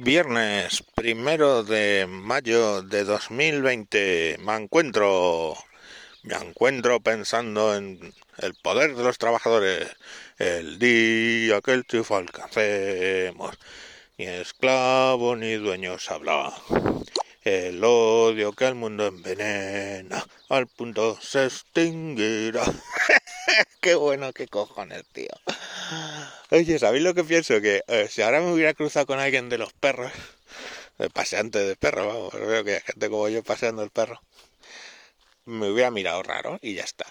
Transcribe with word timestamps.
Viernes 0.00 0.84
primero 0.94 1.64
de 1.64 2.06
mayo 2.08 2.82
de 2.82 3.02
2020 3.02 4.36
me 4.38 4.54
encuentro, 4.54 5.56
me 6.22 6.36
encuentro 6.36 7.00
pensando 7.00 7.74
en 7.74 8.14
el 8.38 8.54
poder 8.54 8.94
de 8.94 9.02
los 9.02 9.18
trabajadores, 9.18 9.88
el 10.38 10.78
día 10.78 11.60
que 11.60 11.72
el 11.72 11.84
triunfo 11.84 12.16
alcancemos, 12.16 13.58
ni 14.18 14.26
esclavo 14.26 15.34
ni 15.34 15.54
dueños 15.54 16.08
habla, 16.12 16.54
el 17.42 17.82
odio 17.82 18.52
que 18.52 18.66
al 18.66 18.76
mundo 18.76 19.06
envenena, 19.06 20.24
al 20.48 20.68
punto 20.68 21.18
se 21.20 21.46
extinguirá. 21.46 22.62
qué 23.80 23.96
bueno, 23.96 24.32
qué 24.32 24.46
cojones, 24.46 25.04
tío. 25.12 25.28
Oye, 26.50 26.78
¿sabéis 26.78 27.04
lo 27.04 27.14
que 27.14 27.24
pienso? 27.24 27.60
Que 27.60 27.82
eh, 27.88 28.08
si 28.10 28.22
ahora 28.22 28.40
me 28.40 28.52
hubiera 28.52 28.72
cruzado 28.74 29.06
con 29.06 29.18
alguien 29.20 29.48
de 29.50 29.58
los 29.58 29.72
perros, 29.74 30.12
de 30.98 31.10
paseante 31.10 31.58
de 31.58 31.76
perros, 31.76 32.06
vamos, 32.06 32.32
veo 32.32 32.64
que 32.64 32.74
hay 32.74 32.80
gente 32.80 33.10
como 33.10 33.28
yo 33.28 33.42
paseando 33.42 33.82
el 33.82 33.90
perro, 33.90 34.20
me 35.44 35.70
hubiera 35.70 35.90
mirado 35.90 36.22
raro 36.22 36.58
y 36.62 36.74
ya 36.74 36.84
está. 36.84 37.06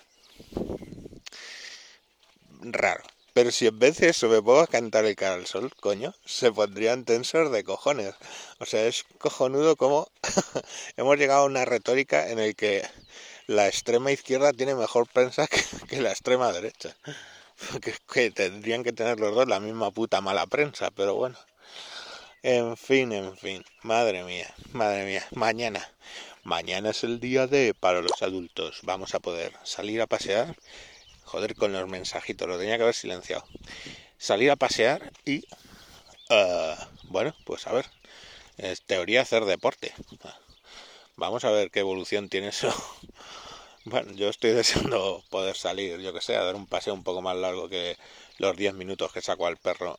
Raro. 2.61 3.03
Pero 3.33 3.51
si 3.51 3.67
en 3.67 3.77
vez 3.77 3.97
de 3.97 4.09
eso 4.09 4.27
me 4.29 4.41
pongo 4.41 4.61
a 4.61 4.67
cantar 4.67 5.05
el 5.05 5.15
cara 5.15 5.35
al 5.35 5.45
sol, 5.45 5.71
coño, 5.79 6.15
se 6.25 6.51
pondrían 6.51 7.05
tensos 7.05 7.51
de 7.51 7.63
cojones. 7.63 8.15
O 8.57 8.65
sea, 8.65 8.87
es 8.87 9.05
cojonudo 9.19 9.75
como 9.75 10.09
hemos 10.97 11.17
llegado 11.17 11.41
a 11.41 11.45
una 11.45 11.63
retórica 11.63 12.29
en 12.29 12.39
el 12.39 12.55
que 12.55 12.83
la 13.45 13.67
extrema 13.67 14.11
izquierda 14.11 14.53
tiene 14.53 14.73
mejor 14.73 15.07
prensa 15.07 15.47
que, 15.89 16.01
la 16.01 16.09
extrema 16.09 16.51
derecha. 16.51 16.97
Que, 18.13 18.31
tendrían 18.31 18.83
que 18.83 18.93
tener 18.93 19.19
los 19.19 19.33
dos 19.33 19.47
la 19.47 19.59
misma 19.59 19.91
puta 19.91 20.21
mala 20.21 20.45
prensa, 20.47 20.91
pero 20.91 21.15
bueno. 21.15 21.37
En 22.43 22.77
fin, 22.77 23.11
en 23.11 23.35
fin. 23.37 23.63
Madre 23.81 24.23
mía, 24.23 24.53
madre 24.73 25.05
mía. 25.05 25.25
Mañana. 25.31 25.91
Mañana 26.43 26.91
es 26.91 27.03
el 27.03 27.19
día 27.19 27.47
de 27.47 27.73
para 27.73 28.01
los 28.01 28.21
adultos. 28.21 28.79
Vamos 28.83 29.15
a 29.15 29.19
poder 29.19 29.53
salir 29.63 30.01
a 30.01 30.07
pasear. 30.07 30.55
Joder 31.25 31.55
con 31.55 31.73
los 31.73 31.89
mensajitos, 31.89 32.47
lo 32.47 32.57
tenía 32.57 32.77
que 32.77 32.83
haber 32.83 32.95
silenciado. 32.95 33.43
Salir 34.17 34.51
a 34.51 34.55
pasear 34.55 35.11
y... 35.25 35.39
Uh, 36.29 36.75
bueno, 37.03 37.35
pues 37.45 37.67
a 37.67 37.73
ver. 37.73 37.85
Es 38.57 38.81
teoría 38.81 39.21
hacer 39.21 39.45
deporte. 39.45 39.93
Vamos 41.17 41.43
a 41.43 41.51
ver 41.51 41.69
qué 41.69 41.79
evolución 41.81 42.29
tiene 42.29 42.49
eso. 42.49 42.73
Bueno, 43.89 44.11
yo 44.13 44.27
estoy 44.29 44.51
deseando 44.61 45.23
poder 45.29 45.55
salir, 45.55 45.99
yo 46.01 46.13
que 46.13 46.19
sé, 46.21 46.35
a 46.35 46.43
dar 46.43 46.55
un 46.55 46.67
paseo 46.67 46.93
un 46.93 47.03
poco 47.03 47.21
más 47.21 47.37
largo 47.37 47.69
que 47.69 47.97
los 48.37 48.55
10 48.57 48.73
minutos 48.73 49.13
que 49.13 49.21
saco 49.21 49.47
al 49.47 49.55
perro 49.57 49.97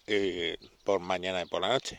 por 0.84 1.00
mañana 1.00 1.40
y 1.42 1.46
por 1.46 1.62
la 1.62 1.68
noche. 1.68 1.98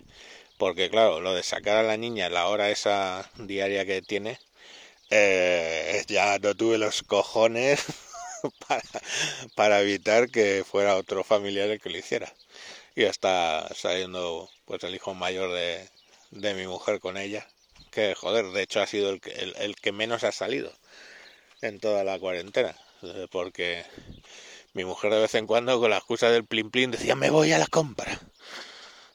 Porque 0.58 0.90
claro, 0.92 1.22
lo 1.22 1.34
de 1.34 1.44
sacar 1.44 1.78
a 1.78 1.84
la 1.84 1.98
niña 1.98 2.30
la 2.30 2.48
hora 2.48 2.70
esa 2.70 3.30
diaria 3.38 3.86
que 3.86 4.02
tiene, 4.04 4.40
eh, 5.10 6.04
ya 6.08 6.40
no 6.40 6.56
tuve 6.56 6.78
los 6.78 7.04
cojones 7.04 7.84
para, 9.56 9.82
evitar 9.82 10.30
que 10.30 10.64
fuera 10.66 10.96
otro 10.98 11.24
familiar 11.24 11.70
el 11.70 11.82
que 11.82 11.90
lo 11.90 11.98
hiciera. 11.98 12.34
Y 12.96 13.04
está 13.04 13.68
saliendo 13.76 14.50
pues 14.66 14.84
el 14.84 14.96
hijo 14.96 15.14
mayor 15.16 15.54
de, 15.54 15.90
de 16.32 16.54
mi 16.56 16.68
mujer 16.68 17.00
con 17.00 17.18
ella 17.18 17.48
que 17.92 18.16
joder, 18.16 18.46
de 18.52 18.64
hecho 18.64 18.82
ha 18.82 18.88
sido 18.88 19.10
el 19.10 19.22
que, 19.22 19.32
el, 19.32 19.76
que 19.76 19.92
menos 19.92 20.24
ha 20.24 20.32
salido 20.32 20.72
en 21.62 21.80
toda 21.80 22.04
la 22.04 22.20
cuarentena, 22.20 22.76
eh, 23.04 23.28
porque 23.32 23.86
mi 24.74 24.86
mujer 24.86 25.12
de 25.14 25.22
vez 25.22 25.36
en 25.36 25.48
cuando 25.48 25.80
con 25.80 25.90
la 25.90 25.98
excusa 25.98 26.30
del 26.30 26.46
plin 26.46 26.72
plin 26.72 26.92
decía 26.92 27.16
me 27.16 27.30
voy 27.30 27.52
a 27.52 27.60
la 27.60 27.68
compra. 27.68 28.20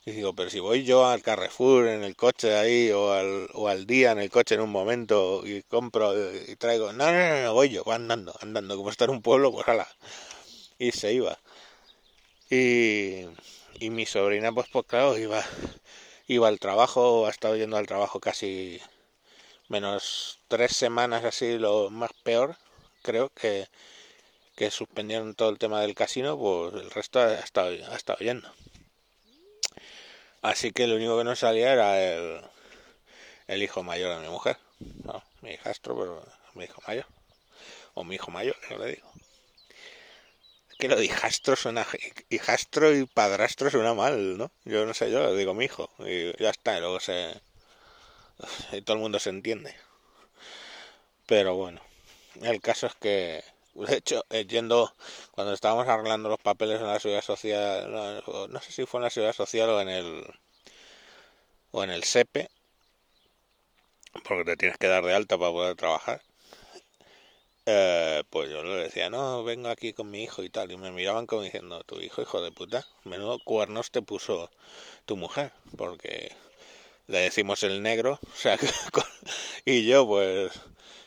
Y 0.06 0.12
digo, 0.12 0.34
pero 0.34 0.50
si 0.50 0.60
voy 0.60 0.84
yo 0.84 1.06
al 1.06 1.22
Carrefour 1.22 1.86
en 1.88 2.04
el 2.04 2.14
coche 2.14 2.54
ahí 2.56 2.90
o 2.90 3.12
al, 3.12 3.48
o 3.54 3.68
al 3.68 3.86
día 3.86 4.12
en 4.12 4.18
el 4.18 4.30
coche 4.30 4.54
en 4.54 4.60
un 4.60 4.70
momento 4.70 5.42
y 5.46 5.62
compro 5.62 6.12
y 6.34 6.56
traigo, 6.56 6.92
no, 6.92 7.10
no, 7.10 7.28
no, 7.28 7.42
no 7.42 7.54
voy 7.54 7.70
yo, 7.70 7.90
andando, 7.90 8.34
andando, 8.40 8.76
como 8.76 8.90
está 8.90 9.04
en 9.06 9.12
un 9.12 9.22
pueblo, 9.22 9.50
pues 9.50 9.66
ala. 9.66 9.88
Y 10.78 10.92
se 10.92 11.14
iba. 11.14 11.38
Y, 12.50 13.26
y 13.80 13.90
mi 13.90 14.06
sobrina, 14.06 14.52
pues, 14.52 14.68
pues 14.70 14.86
claro, 14.86 15.16
iba 15.18 15.42
iba 16.26 16.48
al 16.48 16.58
trabajo, 16.58 17.26
ha 17.26 17.30
estado 17.30 17.56
yendo 17.56 17.76
al 17.76 17.86
trabajo 17.86 18.20
casi 18.20 18.80
menos 19.74 20.38
tres 20.46 20.76
semanas 20.76 21.24
así, 21.24 21.58
lo 21.58 21.90
más 21.90 22.12
peor, 22.22 22.56
creo 23.02 23.30
que, 23.30 23.68
que 24.54 24.70
suspendieron 24.70 25.34
todo 25.34 25.50
el 25.50 25.58
tema 25.58 25.80
del 25.80 25.96
casino, 25.96 26.38
pues 26.38 26.74
el 26.74 26.90
resto 26.92 27.18
ha 27.18 27.34
estado, 27.34 27.70
ha 27.90 27.96
estado 27.96 28.18
yendo. 28.20 28.48
Así 30.42 30.70
que 30.70 30.86
lo 30.86 30.94
único 30.94 31.18
que 31.18 31.24
no 31.24 31.34
salía 31.34 31.72
era 31.72 32.00
el, 32.00 32.40
el 33.48 33.62
hijo 33.64 33.82
mayor 33.82 34.14
de 34.14 34.26
mi 34.26 34.32
mujer. 34.32 34.58
Mi 35.42 35.50
hijastro, 35.54 35.98
pero 35.98 36.24
mi 36.54 36.64
hijo 36.64 36.80
mayor. 36.86 37.06
O 37.94 38.04
mi 38.04 38.14
hijo 38.14 38.30
mayor, 38.30 38.56
yo 38.70 38.78
le 38.78 38.86
digo 38.94 39.12
que 40.78 40.88
lo 40.88 40.96
de 40.96 41.04
hijastro 41.04 41.56
suena 41.56 41.86
hijastro 42.30 42.94
y 42.94 43.06
padrastro 43.06 43.70
suena 43.70 43.94
mal, 43.94 44.36
¿no? 44.36 44.50
Yo 44.64 44.84
no 44.86 44.94
sé, 44.94 45.10
yo 45.10 45.20
lo 45.20 45.34
digo 45.34 45.54
mi 45.54 45.64
hijo 45.66 45.88
y 46.00 46.36
ya 46.42 46.50
está, 46.50 46.76
y 46.76 46.80
luego 46.80 47.00
se 47.00 47.40
y 48.72 48.82
todo 48.82 48.96
el 48.96 49.02
mundo 49.02 49.18
se 49.18 49.30
entiende. 49.30 49.74
Pero 51.26 51.54
bueno, 51.56 51.80
el 52.42 52.60
caso 52.60 52.86
es 52.86 52.94
que 52.94 53.44
de 53.74 53.96
hecho, 53.96 54.24
eh, 54.30 54.46
yendo 54.46 54.94
cuando 55.32 55.52
estábamos 55.52 55.88
arreglando 55.88 56.28
los 56.28 56.38
papeles 56.38 56.80
en 56.80 56.86
la 56.86 57.00
seguridad 57.00 57.24
social, 57.24 57.90
no, 57.90 58.48
no 58.48 58.60
sé 58.60 58.72
si 58.72 58.86
fue 58.86 58.98
en 58.98 59.04
la 59.04 59.10
seguridad 59.10 59.34
social 59.34 59.70
o 59.70 59.80
en 59.80 59.88
el 59.88 60.24
o 61.72 61.82
en 61.82 61.90
el 61.90 62.04
SEPE, 62.04 62.48
porque 64.26 64.44
te 64.44 64.56
tienes 64.56 64.78
que 64.78 64.86
dar 64.86 65.04
de 65.04 65.14
alta 65.14 65.36
para 65.36 65.50
poder 65.50 65.76
trabajar 65.76 66.22
eh, 67.66 68.22
pues 68.30 68.50
yo 68.50 68.62
le 68.62 68.74
decía, 68.74 69.08
no, 69.10 69.42
vengo 69.44 69.68
aquí 69.68 69.92
con 69.92 70.10
mi 70.10 70.22
hijo 70.22 70.42
y 70.42 70.50
tal. 70.50 70.70
Y 70.72 70.76
me 70.76 70.90
miraban 70.92 71.26
como 71.26 71.42
diciendo, 71.42 71.82
tu 71.84 72.00
hijo, 72.00 72.22
hijo 72.22 72.42
de 72.42 72.52
puta, 72.52 72.86
menudo 73.04 73.38
cuernos 73.44 73.90
te 73.90 74.02
puso 74.02 74.50
tu 75.06 75.16
mujer. 75.16 75.52
Porque 75.76 76.32
le 77.06 77.18
decimos 77.18 77.62
el 77.62 77.82
negro, 77.82 78.18
o 78.32 78.36
sea, 78.36 78.58
y 79.64 79.86
yo 79.86 80.06
pues 80.06 80.52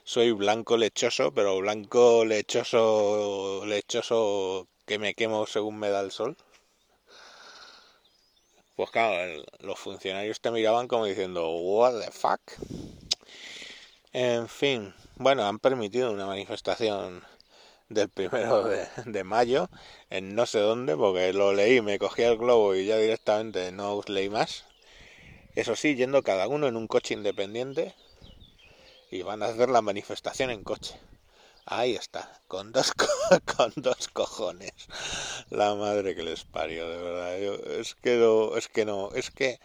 soy 0.04 0.32
blanco 0.32 0.78
lechoso, 0.78 1.34
pero 1.34 1.58
blanco 1.58 2.26
lechoso, 2.26 3.66
lechoso 3.66 4.68
que 4.86 5.00
me 5.00 5.14
quemo 5.14 5.46
según 5.46 5.80
me 5.80 5.90
da 5.90 6.02
el 6.02 6.12
sol. 6.12 6.38
Pues 8.76 8.92
claro, 8.92 9.44
los 9.60 9.80
funcionarios 9.80 10.40
te 10.40 10.52
miraban 10.52 10.88
como 10.88 11.06
diciendo, 11.06 11.50
what 11.50 12.00
the 12.00 12.12
fuck. 12.12 12.40
En 14.14 14.48
fin, 14.48 14.94
bueno, 15.16 15.46
han 15.46 15.60
permitido 15.60 16.12
una 16.12 16.26
manifestación 16.28 17.24
del 17.90 18.10
primero 18.10 18.64
de, 18.64 19.24
mayo 19.24 19.70
en 20.10 20.36
no 20.36 20.46
sé 20.46 20.60
dónde, 20.60 20.96
porque 20.96 21.34
lo 21.34 21.54
leí, 21.54 21.82
me 21.82 22.00
cogí 22.00 22.22
el 22.22 22.38
globo 22.38 22.76
y 22.76 22.86
ya 22.86 22.98
directamente 22.98 23.72
no 23.72 24.02
leí 24.08 24.30
más. 24.30 24.66
Eso 25.58 25.76
sí, 25.76 25.96
yendo 25.96 26.22
cada 26.22 26.48
uno 26.48 26.68
en 26.68 26.76
un 26.76 26.86
coche 26.86 27.16
independiente 27.16 27.96
y 29.10 29.24
van 29.24 29.42
a 29.42 29.48
hacer 29.48 29.70
la 29.70 29.82
manifestación 29.82 30.52
en 30.52 30.64
coche. 30.64 30.94
Ahí 31.66 31.96
está, 31.96 32.40
con 32.48 32.72
dos, 32.72 32.94
con 33.58 33.74
dos 33.76 34.08
cojones. 34.10 34.74
La 35.50 35.74
madre 35.74 36.16
que 36.16 36.22
les 36.22 36.44
parió, 36.44 36.88
de 36.88 37.02
verdad. 37.02 37.40
es 37.80 37.96
que 37.96 38.18
no, 38.18 38.56
es 38.56 38.68
que 38.68 38.86
no, 38.86 39.12
es 39.14 39.32
que 39.32 39.60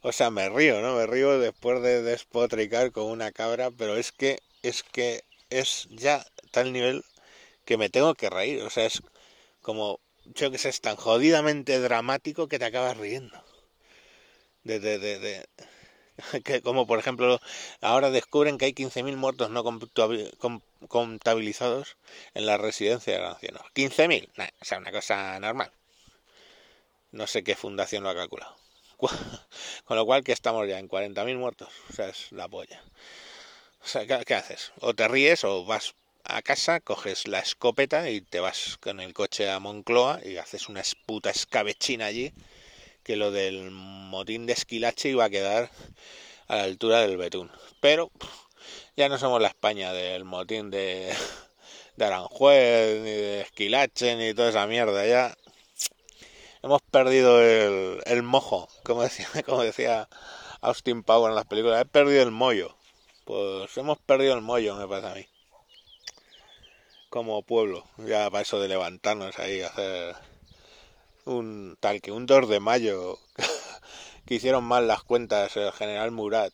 o 0.00 0.10
sea, 0.10 0.30
me 0.30 0.48
río, 0.48 0.80
¿no? 0.80 0.96
Me 0.96 1.06
río 1.06 1.38
después 1.38 1.80
de 1.82 2.02
despotricar 2.02 2.90
con 2.90 3.04
una 3.04 3.30
cabra, 3.30 3.70
pero 3.70 3.94
es 3.96 4.10
que, 4.10 4.40
es 4.64 4.82
que 4.82 5.22
es 5.50 5.86
ya 5.90 6.26
tal 6.50 6.72
nivel 6.72 7.04
que 7.64 7.76
me 7.76 7.90
tengo 7.90 8.16
que 8.16 8.28
reír. 8.28 8.60
O 8.62 8.70
sea, 8.70 8.86
es 8.86 9.02
como, 9.60 10.00
yo 10.24 10.50
que 10.50 10.58
sé, 10.58 10.70
es 10.70 10.80
tan 10.80 10.96
jodidamente 10.96 11.78
dramático 11.78 12.48
que 12.48 12.58
te 12.58 12.64
acabas 12.64 12.96
riendo. 12.96 13.51
De, 14.64 14.78
de, 14.80 14.98
de, 14.98 15.18
de 15.18 15.46
que 16.44 16.62
como 16.62 16.86
por 16.86 16.98
ejemplo 16.98 17.40
ahora 17.80 18.10
descubren 18.10 18.58
que 18.58 18.66
hay 18.66 18.72
15.000 18.72 19.16
muertos 19.16 19.50
no 19.50 19.64
contabilizados 20.88 21.96
en 22.34 22.46
la 22.46 22.58
residencia 22.58 23.18
de 23.18 23.26
ancianos. 23.26 23.62
15.000, 23.74 24.28
o 24.60 24.64
sea, 24.64 24.78
una 24.78 24.92
cosa 24.92 25.38
normal. 25.40 25.72
No 27.10 27.26
sé 27.26 27.44
qué 27.44 27.54
fundación 27.54 28.02
lo 28.04 28.10
ha 28.10 28.14
calculado. 28.14 28.56
Con 29.84 29.96
lo 29.96 30.06
cual 30.06 30.24
que 30.24 30.32
estamos 30.32 30.66
ya 30.68 30.78
en 30.78 30.88
40.000 30.88 31.36
muertos. 31.36 31.68
O 31.90 31.92
sea, 31.92 32.08
es 32.08 32.32
la 32.32 32.48
polla. 32.48 32.82
O 33.84 33.86
sea, 33.86 34.06
¿qué, 34.06 34.34
haces? 34.34 34.72
O 34.80 34.94
te 34.94 35.08
ríes 35.08 35.44
o 35.44 35.64
vas 35.64 35.94
a 36.24 36.40
casa, 36.40 36.80
coges 36.80 37.26
la 37.26 37.40
escopeta 37.40 38.08
y 38.08 38.20
te 38.20 38.38
vas 38.38 38.78
con 38.78 39.00
el 39.00 39.12
coche 39.12 39.50
a 39.50 39.58
Moncloa 39.58 40.20
y 40.24 40.36
haces 40.36 40.68
una 40.68 40.82
puta 41.04 41.30
escabechina 41.30 42.06
allí 42.06 42.32
que 43.02 43.16
lo 43.16 43.30
del 43.30 43.70
motín 43.70 44.46
de 44.46 44.52
Esquilache 44.52 45.10
iba 45.10 45.24
a 45.24 45.30
quedar 45.30 45.70
a 46.48 46.56
la 46.56 46.62
altura 46.64 47.00
del 47.00 47.16
Betún. 47.16 47.50
Pero 47.80 48.10
ya 48.96 49.08
no 49.08 49.18
somos 49.18 49.40
la 49.40 49.48
España 49.48 49.92
del 49.92 50.24
motín 50.24 50.70
de, 50.70 51.12
Aranjuez, 51.98 53.00
ni 53.02 53.10
de 53.10 53.40
Esquilache, 53.42 54.16
ni 54.16 54.34
toda 54.34 54.50
esa 54.50 54.66
mierda. 54.66 55.06
Ya 55.06 55.36
hemos 56.62 56.82
perdido 56.82 57.42
el, 57.42 58.02
el 58.06 58.22
mojo, 58.22 58.68
como 58.84 59.02
decía, 59.02 59.28
como 59.46 59.62
decía 59.62 60.08
Austin 60.60 61.02
Power 61.02 61.30
en 61.30 61.36
las 61.36 61.46
películas, 61.46 61.82
he 61.82 61.84
perdido 61.86 62.22
el 62.22 62.30
mollo. 62.30 62.76
Pues 63.24 63.76
hemos 63.76 63.98
perdido 63.98 64.34
el 64.34 64.42
mollo, 64.42 64.76
me 64.76 64.88
parece 64.88 65.08
a 65.08 65.14
mí. 65.14 65.26
Como 67.08 67.42
pueblo, 67.42 67.84
ya 67.98 68.30
para 68.30 68.42
eso 68.42 68.58
de 68.58 68.68
levantarnos 68.68 69.38
ahí, 69.38 69.60
hacer 69.60 70.16
un 71.24 71.76
tal 71.80 72.00
que 72.00 72.12
un 72.12 72.26
2 72.26 72.48
de 72.48 72.60
mayo 72.60 73.18
que 74.26 74.34
hicieron 74.34 74.64
mal 74.64 74.88
las 74.88 75.02
cuentas 75.02 75.56
el 75.56 75.72
general 75.72 76.10
Murat 76.10 76.52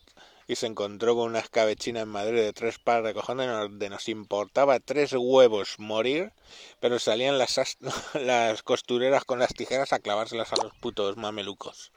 y 0.49 0.55
se 0.55 0.65
encontró 0.65 1.15
con 1.15 1.29
una 1.29 1.39
escabechina 1.39 2.01
en 2.01 2.09
Madrid 2.09 2.39
de 2.39 2.53
tres 2.53 2.79
pares 2.79 3.05
de 3.05 3.13
cojones 3.13 3.47
donde 3.47 3.87
nos 3.87 4.09
importaba 4.09 4.79
tres 4.79 5.13
huevos 5.13 5.75
morir, 5.77 6.33
pero 6.79 6.97
salían 6.97 7.37
las, 7.37 7.77
las 8.15 8.63
costureras 8.63 9.25
con 9.25 9.37
las 9.37 9.53
tijeras 9.53 9.93
a 9.93 9.99
clavárselas 9.99 10.51
a 10.51 10.63
los 10.63 10.73
putos 10.73 11.17
mamelucos. 11.17 11.91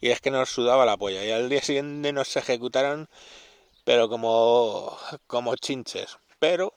Y 0.00 0.08
es 0.08 0.22
que 0.22 0.30
nos 0.30 0.48
sudaba 0.48 0.86
la 0.86 0.96
polla. 0.96 1.26
Y 1.26 1.30
al 1.30 1.50
día 1.50 1.60
siguiente 1.60 2.10
nos 2.14 2.34
ejecutaron, 2.36 3.10
pero 3.84 4.08
como, 4.08 4.96
como 5.26 5.54
chinches. 5.56 6.16
Pero 6.38 6.72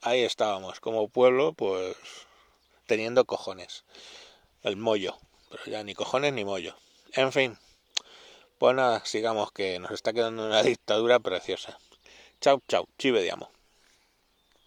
ahí 0.00 0.22
estábamos, 0.22 0.80
como 0.80 1.08
pueblo, 1.08 1.52
pues 1.52 1.96
teniendo 2.86 3.26
cojones. 3.26 3.84
El 4.66 4.76
mollo. 4.76 5.16
Pero 5.48 5.64
ya 5.66 5.84
ni 5.84 5.94
cojones 5.94 6.32
ni 6.32 6.44
mollo. 6.44 6.74
En 7.12 7.30
fin. 7.30 7.56
Pues 8.58 8.74
nada, 8.74 9.00
sigamos 9.04 9.52
que 9.52 9.78
nos 9.78 9.92
está 9.92 10.12
quedando 10.12 10.44
una 10.44 10.60
dictadura 10.64 11.20
preciosa. 11.20 11.78
Chau, 12.40 12.60
chau, 12.66 12.88
ci 12.98 13.12
vediamo. 13.12 13.48